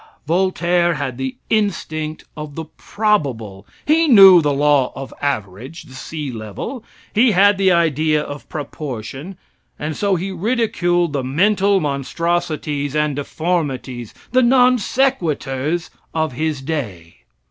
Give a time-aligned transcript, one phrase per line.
[0.25, 3.67] Voltaire had the instinct of the probable.
[3.85, 9.37] He knew the law of average; the sea level; he had the idea of proportion;
[9.77, 17.17] and so he ridiculed the mental monstrosities and deformities the non sequiturs of his day.